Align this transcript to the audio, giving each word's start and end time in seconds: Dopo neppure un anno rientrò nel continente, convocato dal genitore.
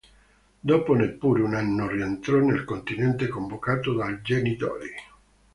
Dopo 0.59 0.95
neppure 0.95 1.43
un 1.43 1.53
anno 1.53 1.87
rientrò 1.87 2.39
nel 2.39 2.63
continente, 2.63 3.27
convocato 3.27 3.93
dal 3.93 4.19
genitore. 4.23 4.95